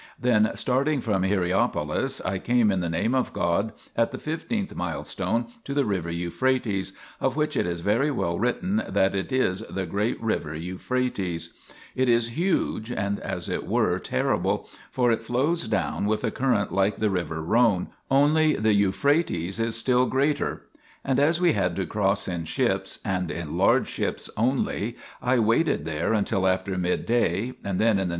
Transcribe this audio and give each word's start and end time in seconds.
Then 0.19 0.49
starting 0.55 0.99
from 0.99 1.21
lerapolis, 1.21 2.23
2 2.23 2.27
I 2.27 2.39
came, 2.39 2.71
in 2.71 2.79
the 2.79 2.89
Name 2.89 3.13
of 3.13 3.33
God, 3.33 3.71
at 3.95 4.11
the 4.11 4.17
fifteenth 4.17 4.73
milestone 4.75 5.45
to 5.63 5.75
the 5.75 5.85
river 5.85 6.09
Euphrates, 6.09 6.93
of 7.19 7.35
which 7.35 7.55
it 7.55 7.67
is 7.67 7.81
very 7.81 8.09
well 8.09 8.39
written 8.39 8.81
that 8.89 9.13
it 9.13 9.31
is 9.31 9.59
the 9.69 9.85
great 9.85 10.19
river 10.19 10.55
Euphrates*; 10.55 11.53
it 11.95 12.09
is 12.09 12.29
huge 12.29 12.91
and, 12.91 13.19
as 13.19 13.47
it 13.47 13.67
were, 13.67 13.99
terrible, 13.99 14.67
for 14.89 15.11
it 15.11 15.23
flows 15.23 15.67
down 15.67 16.07
with 16.07 16.23
a 16.23 16.31
current 16.31 16.73
like 16.73 16.97
the 16.97 17.11
river 17.11 17.39
Rhone, 17.39 17.89
only 18.09 18.55
the 18.55 18.73
Euphrates 18.73 19.59
is 19.59 19.75
still 19.75 20.07
greater. 20.07 20.63
And 21.05 21.19
as 21.19 21.39
we 21.39 21.53
had 21.53 21.75
to 21.75 21.85
cross 21.85 22.27
in 22.27 22.45
ships, 22.45 22.97
and 23.05 23.29
in 23.29 23.55
large 23.55 23.87
ships 23.87 24.31
only, 24.35 24.97
I 25.21 25.37
waited 25.37 25.85
there 25.85 26.11
until 26.13 26.47
after 26.47 26.75
midday, 26.75 27.53
and 27.63 27.77
then 27.77 27.77
in 27.77 27.77
the 27.77 27.93
Name 27.93 28.07
1 28.07 28.07
/. 28.07 28.09
e. 28.09 28.09